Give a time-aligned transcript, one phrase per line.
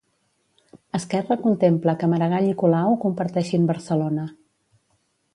[0.99, 4.25] Esquerra contempla que Maragall i Colau comparteixin Barcelona.